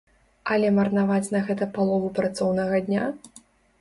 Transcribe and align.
Але 0.55 0.69
марнаваць 0.77 1.31
на 1.35 1.43
гэта 1.49 1.69
палову 1.75 2.07
працоўнага 2.21 2.81
дня? 2.89 3.03